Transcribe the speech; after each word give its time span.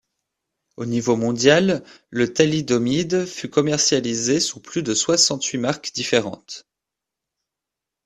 Au 0.77 0.87
niveau 0.87 1.15
mondial, 1.15 1.83
le 2.09 2.33
thalidomide 2.33 3.23
fut 3.27 3.49
commercialisé 3.51 4.39
sous 4.39 4.59
plus 4.59 4.81
de 4.81 4.95
soixante-huit 4.95 5.59
marques 5.59 5.93
différentes. 5.93 6.67